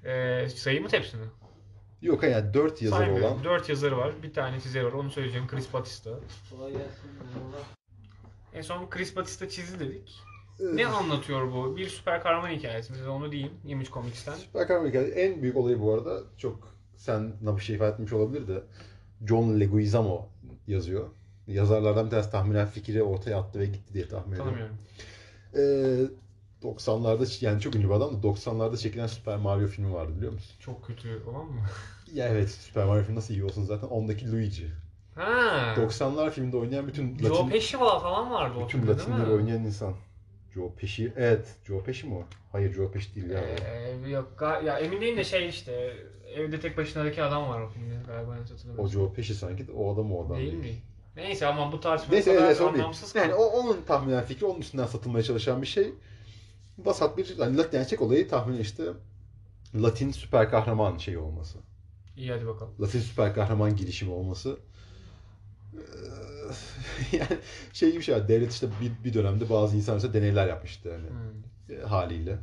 [0.05, 1.25] Ee, sayı mı tepsi mi?
[2.01, 3.31] yok yani dört yazarı Saymıyorum.
[3.33, 4.13] olan Dört yazarı var.
[4.23, 4.91] Bir tane çizeri var.
[4.91, 5.47] Onu söyleyeceğim.
[5.47, 6.09] Chris Batista.
[6.49, 7.09] Kolay gelsin.
[8.53, 10.19] En son Chris Batista çizdi dedik.
[10.59, 11.77] e, Ne anlatıyor bu?
[11.77, 12.93] Bir süper kahraman hikayesi.
[12.93, 13.51] Size onu diyeyim.
[13.65, 14.33] Image Comics'ten.
[14.33, 15.11] Süper kahraman hikayesi.
[15.19, 18.63] En büyük olayı bu arada çok sen bir şey ifade etmiş olabilir de
[19.27, 20.29] John Leguizamo
[20.67, 21.09] yazıyor.
[21.47, 24.53] Yazarlardan bir tanesi tahminen fikri ortaya attı ve gitti diye tahmin ediyorum.
[24.53, 24.77] Tanımıyorum.
[25.55, 26.23] Ee,
[26.63, 30.55] 90'larda yani çok ünlü bir adam da 90'larda çekilen Super Mario filmi vardı biliyor musun?
[30.59, 31.61] Çok kötü olan mı?
[32.13, 34.71] Ya evet Super Mario filmi nasıl iyi olsun zaten ondaki Luigi.
[35.15, 35.73] Ha.
[35.77, 39.63] 90'lar filminde oynayan bütün Joe Latin, Pesci var falan vardı o bütün filmde Latinleri oynayan
[39.63, 39.93] insan.
[40.53, 41.13] Joe Pesci.
[41.17, 41.55] Evet.
[41.67, 42.23] Joe Pesci mi o?
[42.51, 43.41] Hayır Joe Pesci değil ya.
[43.41, 44.31] Ee, yok
[44.65, 45.93] ya emin değilim de şey işte
[46.35, 48.91] evde tek başınadaki adam var o filmde galiba yanlış O hatırlamıyorum.
[48.91, 50.73] Joe Pesci sanki o adam o adam Değil değil.
[50.75, 50.81] mi?
[51.15, 52.83] Neyse ama bu tartışma Neyse evet, sorun değil.
[52.83, 55.93] anlamsız Yani o, onun tahminen fikri onun üstünden satılmaya çalışan bir şey.
[56.77, 58.83] Basat bir hani Latin gerçek olayı tahmin işte
[59.75, 61.57] Latin süper kahraman şeyi olması.
[62.17, 62.73] İyi hadi bakalım.
[62.81, 64.57] Latin süper kahraman girişimi olması.
[65.73, 65.79] Ee,
[67.17, 67.37] yani
[67.73, 68.27] şey gibi şey var.
[68.27, 71.75] Devlet işte bir, bir dönemde bazı insanlar işte deneyler yapmıştı hani Hmm.
[71.77, 72.37] e, haliyle.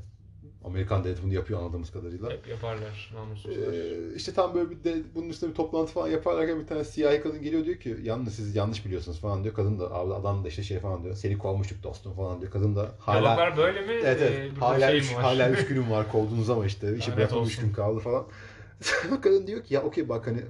[0.65, 2.31] Amerikan devleti bunu yapıyor anladığımız kadarıyla.
[2.31, 3.73] Hep yaparlar namussuzlar.
[3.73, 7.21] Ee, işte tam böyle bir de bunun üstüne bir toplantı falan yaparlarken bir tane siyahi
[7.23, 9.55] kadın geliyor diyor ki yalnız siz yanlış biliyorsunuz falan diyor.
[9.55, 11.15] Kadın da adam da işte şey falan diyor.
[11.15, 12.53] Seni kovmuştuk dostum falan diyor.
[12.53, 13.93] Kadın da hala Diyaloglar böyle mi?
[13.93, 15.23] evet, evet, Ee, hala şey üç, var?
[15.23, 18.27] hala üç günüm var kovdunuz ama işte işi bırakmam üç gün kaldı falan.
[19.23, 20.41] kadın diyor ki ya okey bak hani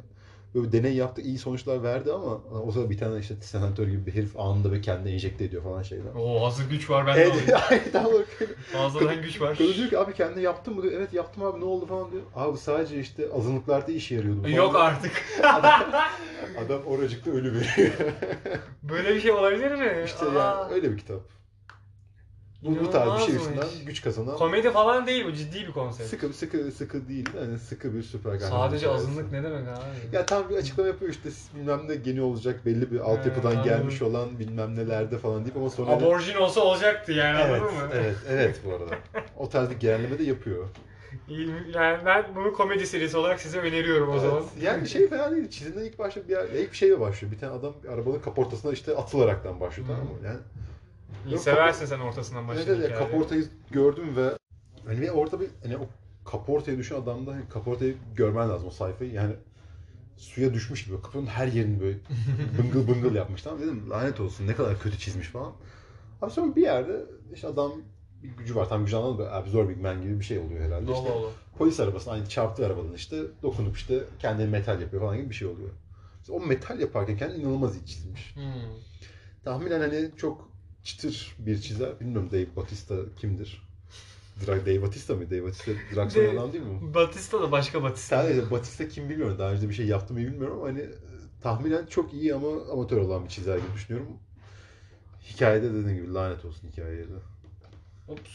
[0.54, 4.14] böyle deney yaptı iyi sonuçlar verdi ama o sırada bir tane işte senatör gibi bir
[4.14, 6.14] herif anında ve kendine enjekte ediyor falan şeyler.
[6.18, 7.50] Oo hazır güç var bende Evet, alayım.
[7.70, 8.26] aynen tam olarak.
[8.72, 9.56] Fazladan güç var.
[9.58, 10.94] Kadın diyor ki abi kendine yaptın mı diyor.
[10.96, 12.22] Evet yaptım abi ne oldu falan diyor.
[12.34, 14.42] Abi sadece işte azınlıklarda işe yarıyordu.
[14.42, 15.12] falan Yok artık.
[16.66, 17.92] Adam oracıkta ölü veriyor.
[18.82, 20.02] Böyle bir şey olabilir mi?
[20.04, 21.20] işte Aa, yani öyle bir kitap.
[22.62, 26.10] Bu, bu tarz bir şey üstünden güç kazanan Komedi falan değil bu ciddi bir konsept.
[26.10, 28.68] sıkı sıkı sıkı değil yani sıkı bir süper kahraman.
[28.68, 29.08] Sadece hikayesi.
[29.08, 30.16] azınlık ne demek abi?
[30.16, 33.64] Ya tam bir açıklama yapıyor işte bilmem ne geni olacak belli bir altyapıdan anladım.
[33.64, 37.88] gelmiş olan bilmem nelerde falan deyip ama sonra Aborjin olsa olacaktı yani evet, anladın mı?
[37.94, 38.94] evet, evet bu arada.
[39.36, 40.64] O tarz bir genelleme de yapıyor.
[41.74, 44.22] Yani ben bunu komedi serisi olarak size öneriyorum o Evet.
[44.22, 44.42] zaman.
[44.62, 45.50] Yani şey fena değil.
[45.50, 47.32] Çizimden ilk başta bir yer, ilk bir şeyle başlıyor.
[47.32, 49.92] Bir tane adam arabanın kaportasına işte atılaraktan başlıyor Hı.
[49.92, 50.18] tamam mı?
[50.24, 50.38] Yani
[51.26, 53.10] İyi Yok, seversin sen ortasından Evet, başlayan evet, hikayeleri.
[53.10, 54.38] kaportayı gördüm ve
[54.86, 55.86] hani ve orada bir hani o
[56.24, 59.34] kaportaya düşen adamda hani kaportayı görmen lazım o sayfayı yani
[60.16, 61.98] suya düşmüş gibi kaportanın her yerini böyle
[62.58, 65.52] bıngıl bıngıl yapmış tamam dedim lanet olsun ne kadar kötü çizmiş falan.
[66.22, 67.72] Abi sonra bir yerde işte adam
[68.22, 70.92] bir gücü var tam gücü anlamadım Absorbing Man gibi bir şey oluyor herhalde.
[70.92, 71.10] İşte
[71.58, 75.48] polis arabasına aynı çarptığı arabadan işte dokunup işte kendini metal yapıyor falan gibi bir şey
[75.48, 75.70] oluyor.
[76.20, 78.34] İşte o metal yaparken kendini inanılmaz iyi çizmiş.
[78.36, 78.42] Hmm.
[79.44, 80.49] Tahminen hani çok
[80.84, 82.00] çıtır bir çizer.
[82.00, 83.62] Bilmiyorum Dave Batista kimdir?
[84.46, 85.30] Dra Dave Batista mı?
[85.30, 86.94] Dave Batista Draxon Dave- adam değil mi?
[86.94, 88.24] Batista da başka Batista.
[88.24, 89.38] Yani Batista kim bilmiyorum.
[89.38, 90.90] Daha önce de bir şey yaptı mı bilmiyorum ama hani e,
[91.42, 94.08] tahminen çok iyi ama amatör olan bir çizer gibi düşünüyorum.
[95.30, 97.12] Hikayede dediğim gibi lanet olsun hikayeye de.
[98.08, 98.30] Ups.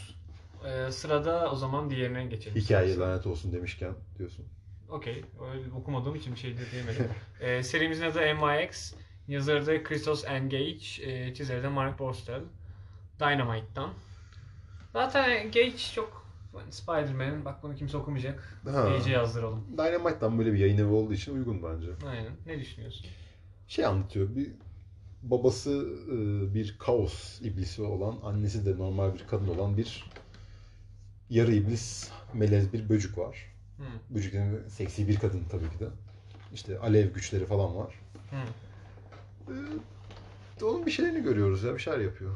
[0.65, 2.61] Ee, sırada o zaman diğerine geçelim.
[2.61, 4.45] Hikayeye lanet olsun demişken diyorsun.
[4.89, 5.23] Okey.
[5.53, 7.05] Öyle okumadığım için bir şey de diyemedim.
[7.39, 8.93] ee, serimizin adı MYX.
[9.27, 10.85] Yazarı da Christos Engage.
[11.01, 12.41] E, çizeri de Mark Borstel.
[13.19, 13.89] Dynamite'dan.
[14.93, 17.45] Zaten Gage çok hani Spider-Man.
[17.45, 18.59] Bak bunu kimse okumayacak.
[18.65, 18.89] Ha.
[18.89, 19.63] Gage'e yazdıralım.
[19.77, 21.87] Dynamite'dan böyle bir yayın evi olduğu için uygun bence.
[22.07, 22.31] Aynen.
[22.45, 23.07] Ne düşünüyorsun?
[23.67, 24.35] şey anlatıyor.
[24.35, 24.51] Bir
[25.23, 30.11] babası e, bir kaos iblisi olan, annesi de normal bir kadın olan bir
[31.29, 33.51] yarı iblis melez bir böcük var.
[33.77, 34.15] Hı.
[34.15, 35.87] Böcüklerin seksi bir kadın tabii ki de.
[36.53, 37.99] İşte alev güçleri falan var.
[38.29, 38.35] Hı.
[39.49, 41.73] Ee, onun bir şeylerini görüyoruz ya.
[41.73, 42.31] Bir şeyler yapıyor.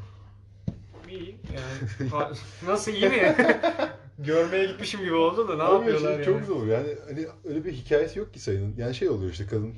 [1.10, 1.36] İyi.
[1.54, 2.10] Yani
[2.66, 3.36] nasıl iyi mi?
[4.18, 6.24] Görmeye gitmişim gibi oldu da ne Ama yapıyorlar şey yani?
[6.24, 6.88] Çok zor yani.
[7.08, 8.74] Hani öyle bir hikayesi yok ki sayının.
[8.78, 9.74] Yani şey oluyor işte kadın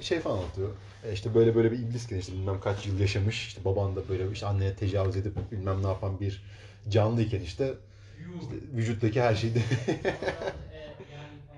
[0.00, 0.68] şey falan anlatıyor.
[1.04, 3.46] E işte böyle böyle bir iblisken işte bilmem kaç yıl yaşamış.
[3.46, 6.42] İşte baban da böyle işte anneye tecavüz edip bilmem ne yapan bir
[6.88, 7.74] canlıyken işte,
[8.40, 9.60] işte vücuttaki her şeyi de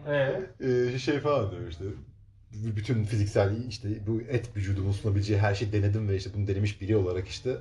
[0.09, 0.41] Ee?
[0.61, 1.85] e, şey falan diyor işte.
[2.55, 6.97] Bütün fiziksel işte bu et vücudumun sunabileceği her şeyi denedim ve işte bunu denemiş biri
[6.97, 7.57] olarak işte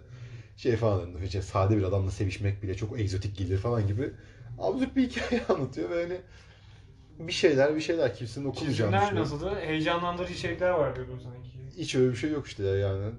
[0.58, 1.22] şey falan.
[1.24, 4.12] İşte sade bir adamla sevişmek bile çok egzotik gelir falan gibi
[4.58, 6.22] absürt bir hikaye anlatıyor ve hani
[7.20, 9.20] bir şeyler bir şeyler kimsenin okumayacağını düşünüyorum.
[9.22, 9.56] nasıldı?
[9.60, 11.80] Heyecanlandırıcı içerikler var diyordun sanki.
[11.82, 13.12] Hiç öyle bir şey yok işte ya yani.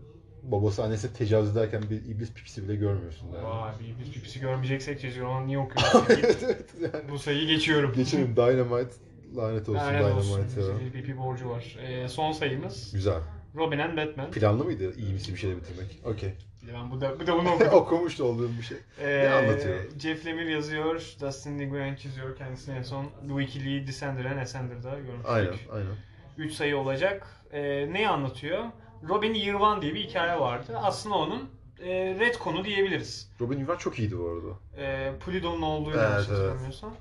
[0.42, 3.44] Babası annesi tecavüz ederken bir iblis pipisi bile görmüyorsun yani.
[3.44, 6.04] Vay bir biz pipisi görmeyeceksek çizgi roman niye okuyorsun?
[6.08, 7.08] evet evet yani.
[7.10, 7.92] Bu sayıyı geçiyorum.
[7.96, 8.94] Geçelim Dynamite
[9.36, 10.36] lanet olsun Lanet olsun.
[10.38, 10.80] Dynamite ya.
[10.80, 11.76] Bir pipi borcu var.
[11.82, 13.20] Ee, son sayımız Güzel.
[13.56, 14.30] Robin and Batman.
[14.30, 16.00] Planlı mıydı iyi bir şeyle bitirmek?
[16.04, 16.34] Okey.
[16.66, 17.72] Bir Ben bu da, bu da bunu okudum.
[17.72, 18.76] Okumuş da olduğum bir şey.
[19.00, 19.78] Ee, anlatıyor?
[19.98, 22.36] Jeff Lemire yazıyor, Dustin Nguyen çiziyor.
[22.36, 25.28] Kendisini en son The Wikileaks Descender and Ascender'da görmüştük.
[25.28, 25.96] Aynen aynen.
[26.38, 27.26] 3 sayı olacak.
[27.52, 28.64] Ee, neyi anlatıyor?
[29.08, 30.78] Robin Year One diye bir hikaye vardı.
[30.82, 31.50] Aslında onun
[31.82, 33.30] e, retconu diyebiliriz.
[33.40, 34.82] Robin Yuvar çok iyiydi bu arada.
[34.82, 36.38] E, Pluto'nun olduğu Evet, yanlış evet.
[36.38, 36.94] hatırlamıyorsam.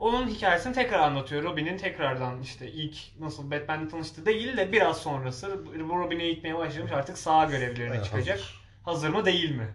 [0.00, 1.42] Onun hikayesini tekrar anlatıyor.
[1.42, 6.92] Robin'in tekrardan işte ilk nasıl Batman'le tanıştı değil de biraz sonrası bu Robin'e eğitmeye başlamış
[6.92, 8.38] artık sağ görevlerine Evet, çıkacak.
[8.38, 8.60] hazır.
[8.84, 9.68] Hazır mı değil mi?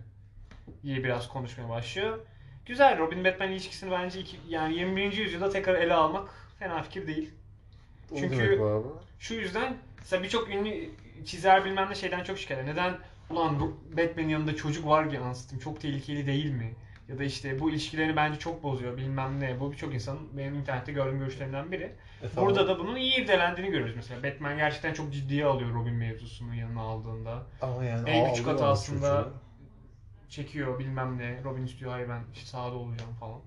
[0.84, 2.20] diye biraz konuşmaya başlıyor.
[2.66, 5.12] Güzel Robin Batman ilişkisini bence iki, yani 21.
[5.12, 7.32] yüzyılda tekrar ele almak fena fikir değil.
[8.12, 8.62] O Çünkü-?
[9.20, 10.90] Şu yüzden mesela birçok ünlü
[11.26, 12.74] çizer bilmem ne şeyden çok şikayet eder.
[12.74, 12.98] Neden
[13.30, 16.74] ulan Batman'in yanında çocuk var ki anlatayım çok tehlikeli değil mi?
[17.10, 19.60] Ya da işte bu ilişkilerini bence çok bozuyor bilmem ne.
[19.60, 21.84] Bu birçok insanın benim internette gördüğüm görüşlerimden biri.
[21.84, 22.50] E, tamam.
[22.50, 24.24] Burada da bunun iyi irdelendiğini görüyoruz mesela.
[24.24, 27.44] Batman gerçekten çok ciddiye alıyor Robin mevzusunu yanına aldığında.
[27.62, 29.34] Ama yani en küçük hatasında- çocuğu.
[30.30, 31.44] Çekiyor bilmem ne.
[31.44, 33.42] Robin istiyor hayır ben işte sahada olacağım falan.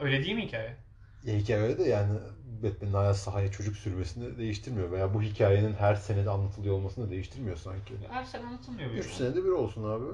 [0.00, 0.76] Öyle değil mi hikaye?
[1.24, 2.18] Ya hikaye öyle de yani
[2.62, 4.90] Batman'in hala sahaya çocuk sürmesini değiştirmiyor.
[4.90, 7.94] Veya bu hikayenin her senede anlatılıyor olmasını da değiştirmiyor sanki.
[8.10, 8.90] Her sene anlatılmıyor.
[8.90, 10.04] 3 bir senede bir olsun abi.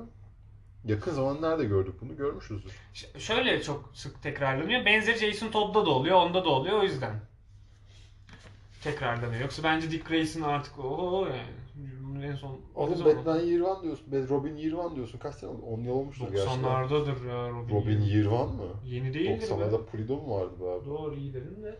[0.87, 2.16] Yakın zaman nerede gördük bunu?
[2.16, 2.72] Görmüşüzdür.
[2.94, 4.85] Ş- Şöyle çok sık tekrarlanıyor.
[4.85, 7.20] Benzeri Jason Todd'da da oluyor, onda da oluyor o yüzden.
[8.85, 9.40] Tekrarlanıyor.
[9.40, 11.42] Yoksa bence Dick Grayson artık o yani.
[12.03, 13.05] Bunun En son Oğlum?
[13.05, 14.29] Batman One diyorsun.
[14.29, 15.18] Robin One diyorsun.
[15.18, 15.62] Kaç sene oldu?
[15.62, 16.62] 10 yıl olmuştur gerçekten.
[16.62, 17.75] 90'lardadır ya Robin.
[17.75, 18.68] Robin One mı?
[18.85, 19.55] Yeni değildir be.
[19.55, 20.87] 90'larda Pulido mu vardı be abi?
[20.87, 21.79] Doğru iyi dedin de.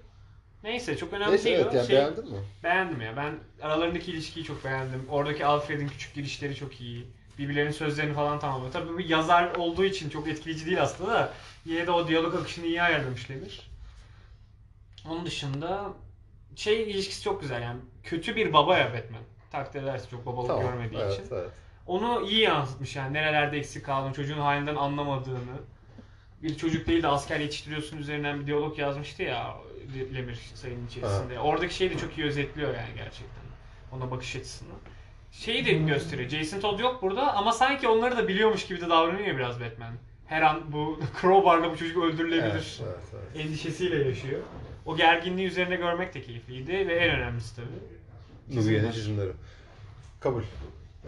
[0.65, 1.77] Neyse çok önemli Neyse değil evet o.
[1.77, 2.39] yani Şey, beğendin mi?
[2.65, 3.17] Beğendim ya.
[3.17, 5.03] Ben aralarındaki ilişkiyi çok beğendim.
[5.11, 7.07] Oradaki Alfred'in küçük girişleri çok iyi.
[7.39, 8.73] Birbirlerinin sözlerini falan tamamlıyor.
[8.73, 11.33] Tabii bu bir yazar olduğu için çok etkileyici değil aslında da
[11.65, 13.71] yine de o diyalog akışını iyi ayarlamış Lemir.
[15.09, 15.93] Onun dışında
[16.57, 17.81] şey ilişkisi çok güzel yani.
[18.05, 19.23] Kötü bir baba ya Batman.
[19.53, 20.63] Takdir edersin çok babalık Tamam.
[20.63, 21.35] görmediği evet, için.
[21.35, 21.51] Evet.
[21.87, 23.13] Onu iyi yansıtmış yani.
[23.13, 25.57] Nerelerde eksik kaldığını, çocuğun halinden anlamadığını.
[26.43, 29.57] Bir çocuk değil de asker yetiştiriyorsun üzerinden bir diyalog yazmıştı ya
[30.15, 31.41] Lemir sayının içerisinde.
[31.41, 33.43] Oradaki şeyi de çok iyi özetliyor yani gerçekten.
[33.93, 34.73] Ona bakış açısını.
[35.41, 36.29] Şeyi de gösteriyor.
[36.31, 39.95] Jason Todd yok burada ama sanki onları da biliyormuş gibi de davranıyor biraz Batman.
[40.27, 43.47] Her an bu crowbarla bu çocuk öldürülebilir Evet, evet, evet.
[43.47, 44.41] endişesiyle yaşıyor.
[44.87, 48.59] O gerginliği üzerinde görmek de keyifliydi ve en önemlisi tabii.
[48.61, 49.31] Nubiye'nin çizimleri.
[50.21, 50.43] Kabul.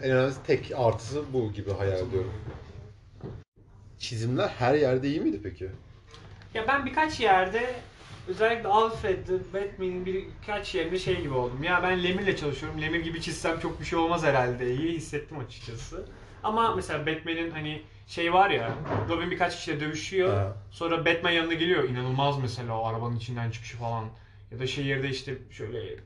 [0.03, 2.33] En önemli tek artısı bu gibi hayal ediyorum.
[3.99, 5.69] Çizimler her yerde iyi miydi peki?
[6.53, 7.75] Ya ben birkaç yerde
[8.29, 11.63] özellikle Alfred'de Batman'in birkaç yerinde şey gibi oldum.
[11.63, 12.81] Ya ben Lemir'le çalışıyorum.
[12.81, 14.75] Lemir gibi çizsem çok bir şey olmaz herhalde.
[14.75, 16.05] İyi hissettim açıkçası.
[16.43, 18.73] Ama mesela Batman'in hani şey var ya
[19.09, 20.33] Robin birkaç kişiyle dövüşüyor.
[20.33, 20.57] Ha.
[20.71, 21.89] Sonra Batman yanına geliyor.
[21.89, 24.05] İnanılmaz mesela o arabanın içinden çıkışı falan.
[24.51, 25.97] Ya da şehirde işte şöyle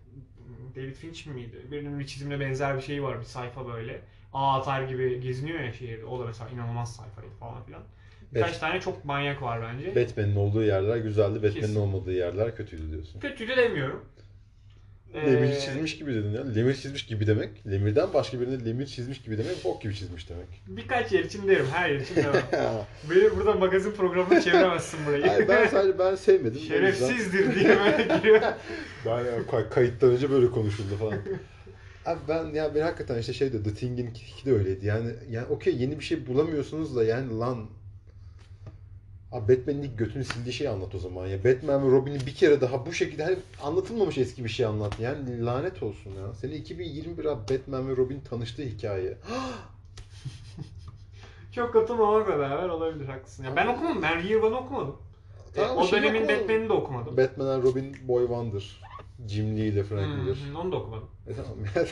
[0.75, 1.65] David Finch miydi?
[1.71, 3.19] Birinin bir çizimine benzer bir şey var.
[3.19, 4.01] Bir sayfa böyle.
[4.33, 6.05] Ağ atar gibi geziniyor ya şehirde.
[6.05, 7.81] O da mesela inanılmaz sayfaydı falan filan.
[8.35, 8.59] Birkaç Evet.
[8.59, 9.95] tane çok manyak var bence.
[9.95, 11.75] Batman'in olduğu yerler güzeldi, Batman'in Kesin.
[11.75, 13.19] olmadığı yerler kötüydü diyorsun.
[13.19, 14.05] Kötüydü demiyorum.
[15.15, 16.45] Lemir Ee, çizmiş gibi dedin ya.
[16.55, 20.47] Lemir çizmiş gibi demek, Lemir'den başka birine Lemir çizmiş gibi demek, bok gibi çizmiş demek.
[20.67, 22.43] Birkaç yer için derim, her yer için demem.
[23.09, 25.27] Beni burada magazin programına çeviremezsin burayı.
[25.27, 26.57] Hayır, ben sadece ben sevmedim.
[26.57, 28.41] o yüzden- Şerefsizdir diye böyle giriyor.
[29.05, 31.17] Ben ya, kay- kayıttan önce böyle konuşuldu falan.
[32.05, 34.85] Abi ben ya ben hakikaten işte şeyde The Thing'in 2 de öyleydi.
[34.85, 37.69] Yani yani okey yeni bir şey bulamıyorsunuz da yani lan
[39.33, 41.43] Abi Batman'in ilk götünü sildiği şeyi anlat o zaman ya.
[41.43, 44.99] Batman ve Robin'i bir kere daha bu şekilde hani anlatılmamış eski bir şey anlat.
[44.99, 46.33] Yani lanet olsun ya.
[46.33, 49.17] Senin 2021 abi Batman ve Robin tanıştığı hikaye.
[51.51, 53.43] Çok katılmamakla beraber olabilir haklısın.
[53.43, 54.01] Ya ben okumadım.
[54.01, 54.95] Ben Year One'ı okumadım.
[55.55, 56.21] Tamam, E, o dönemin.
[56.23, 57.17] Batman'ini de okumadım.
[57.17, 58.81] Batman and Robin Boy Wonder.
[59.27, 60.35] Jim Lee ile Frank Miller.
[60.35, 61.07] Hmm, onu da okumadım.
[61.27, 61.51] E tamam.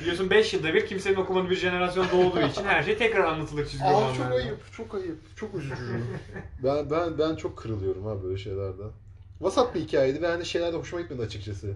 [0.00, 3.84] Biliyorsun 5 yılda bir kimsenin okumadığı bir jenerasyon doğduğu için her şey tekrar anlatılır çizgi
[3.84, 4.14] romanlarda.
[4.14, 5.74] çok ayıp, çok ayıp, çok üzücü.
[6.64, 8.82] ben ben ben çok kırılıyorum ha böyle şeylerde.
[9.40, 11.74] Vasat bir hikayeydi ve hani şeyler de hoşuma gitmedi açıkçası.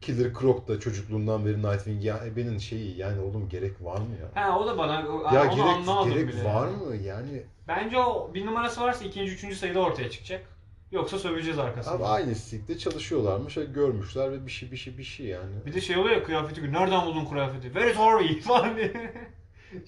[0.00, 4.42] Killer Croc da çocukluğundan beri Nightwing ya benim şeyi yani oğlum gerek var mı ya?
[4.42, 4.94] Ha o da bana
[5.34, 6.44] Ya onu gerek anlamadım gerek bile.
[6.44, 7.42] var mı yani?
[7.68, 10.55] Bence o bir numarası varsa ikinci, üçüncü sayıda ortaya çıkacak.
[10.92, 11.94] Yoksa söveceğiz arkasında.
[11.94, 15.66] Abi aynı istikte çalışıyorlarmış, şöyle görmüşler ve bir şey bir şey bir şey yani.
[15.66, 17.62] Bir de şey oluyor ya kıyafeti nereden buldun kıyafeti?
[17.62, 19.12] Where is Harvey falan diye.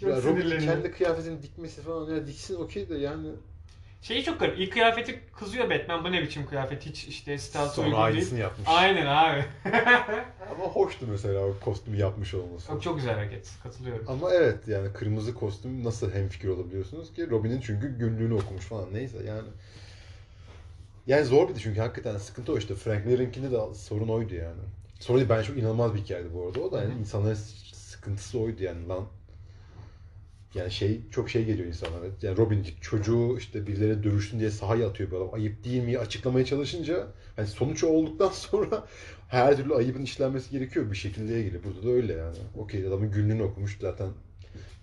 [0.00, 3.28] Çok ya Robin kendi kıyafetini dikmesi falan ya diksin okey de yani.
[4.02, 4.58] Şeyi çok garip.
[4.58, 6.04] İlk kıyafeti kızıyor Batman.
[6.04, 6.86] Bu ne biçim kıyafet?
[6.86, 8.14] Hiç işte stealth'a Sonra uygun değil.
[8.14, 8.68] aynısını yapmış.
[8.68, 9.44] Aynen abi.
[10.50, 12.68] Ama hoştu mesela o kostümü yapmış olması.
[12.68, 13.50] çok, çok güzel hareket.
[13.62, 14.04] Katılıyorum.
[14.08, 17.30] Ama evet yani kırmızı kostüm nasıl hemfikir olabiliyorsunuz ki?
[17.30, 19.48] Robin'in çünkü günlüğünü okumuş falan neyse yani.
[21.08, 22.74] Yani zor bir de çünkü hakikaten sıkıntı o işte.
[22.74, 24.60] Frank Miller'inkinde de sorun oydu yani.
[25.00, 27.00] Sorun değil, ben çok inanılmaz bir hikayeydi bu arada o da yani Hı hı.
[27.00, 27.34] insanların
[27.72, 29.04] sıkıntısı oydu yani lan.
[30.54, 32.04] Yani şey çok şey geliyor insanlara.
[32.22, 35.34] Yani Robin çocuğu işte birileri dövüşsün diye sahaya atıyor adam.
[35.34, 38.86] Ayıp değil mi açıklamaya çalışınca hani sonuç olduktan sonra
[39.28, 41.64] her türlü ayıbın işlenmesi gerekiyor bir şekilde ilgili.
[41.64, 42.36] Burada da öyle yani.
[42.56, 44.08] Okey adamın günlüğünü okumuş zaten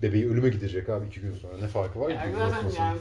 [0.02, 1.58] bebeği ölüme gidecek abi iki gün sonra.
[1.58, 2.16] Ne farkı var ki?
[2.16, 3.00] Yani zaten yani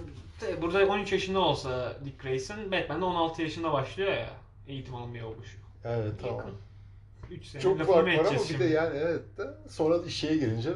[0.62, 4.31] burada 13 yaşında olsa Dick Grayson, Batman de 16 yaşında başlıyor ya
[4.68, 5.64] eğitim almaya oluşuyor.
[5.85, 6.37] Evet tamam.
[6.37, 6.55] Yakın.
[7.31, 8.61] 3 sene Çok fark var ama edeceğiz bir şimdi.
[8.64, 10.70] de yani evet de sonra şeye gelince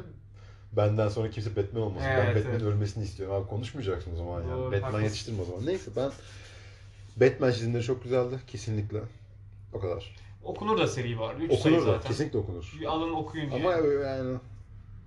[0.72, 2.08] benden sonra kimse Batman olmasın.
[2.10, 2.62] ben Evet, Batman'in evet.
[2.62, 3.34] ölmesini istiyorum.
[3.34, 4.50] Abi konuşmayacaksın o zaman yani.
[4.52, 5.04] Doğru, Batman haklısın.
[5.04, 5.66] yetiştirme o zaman.
[5.66, 6.10] Neyse ben
[7.16, 9.00] Batman çizimleri çok güzeldi kesinlikle.
[9.72, 10.14] O kadar.
[10.44, 11.34] Okunur da seri var.
[11.34, 12.08] 3 sayı Okunur da zaten.
[12.08, 12.76] kesinlikle okunur.
[12.80, 13.60] Bir alın okuyun diye.
[13.60, 13.72] Ama
[14.08, 14.38] yani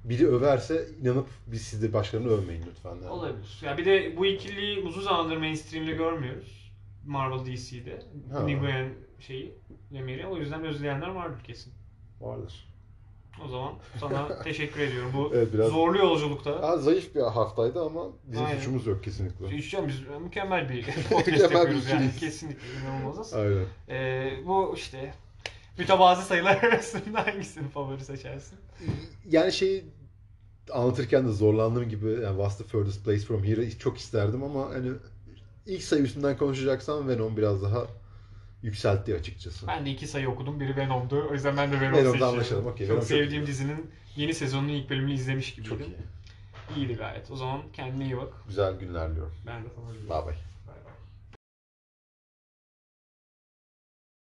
[0.04, 2.90] biri överse inanıp biz siz de başkalarını övmeyin lütfen.
[2.96, 3.08] Yani.
[3.10, 3.60] Olabilir.
[3.64, 6.72] Ya bir de bu ikiliyi uzun zamandır mainstream'de görmüyoruz.
[7.06, 8.02] Marvel DC'de.
[8.34, 8.40] Ha.
[8.40, 8.88] Miguel
[9.20, 9.54] şeyi,
[9.94, 10.26] Lemire'i.
[10.28, 11.74] O yüzden özleyenler vardır kesin.
[12.22, 12.68] Vardır.
[13.46, 16.56] O zaman sana teşekkür ediyorum bu Evet, biraz- zorlu yolculukta.
[16.62, 18.58] Aa, zayıf bir haftaydı ama bizim Aynen.
[18.58, 19.56] suçumuz yok kesinlikle.
[19.56, 21.96] İşte biz mükemmel bir podcast Mükemmel bir yapıyoruz yani.
[22.06, 22.20] ikiliyiz.
[22.20, 23.34] Kesinlikle inanılmazız.
[23.34, 23.66] Aynen.
[23.90, 25.14] Ee, bu işte
[25.78, 28.60] mütevazı sayılar arasında hangisini favori seçersin?
[29.30, 29.86] Yani şeyi
[30.74, 34.92] anlatırken de zorlandığım gibi yani What's the furthest place from here'ı çok isterdim ama hani
[35.66, 37.86] ilk sayı üstünden konuşacaksam Venom biraz daha
[38.64, 39.68] yükseltti açıkçası.
[39.68, 40.60] Ben de iki sayı okudum.
[40.60, 41.28] Biri Venom'du.
[41.32, 42.34] O yüzden ben de Venom Venom'da seçiyorum.
[42.36, 42.68] anlaşalım.
[42.68, 43.48] Okey, Çok Venom çok sevdiğim iyi.
[43.48, 45.78] dizinin yeni sezonunun ilk bölümünü izlemiş gibiydim.
[45.78, 45.96] Çok iyi.
[46.78, 47.32] İyiydi gayet.
[47.32, 48.34] O zaman kendine iyi bak.
[48.48, 49.34] Güzel günler diliyorum.
[49.48, 49.86] Ben de sana
[50.26, 50.51] Bye bye.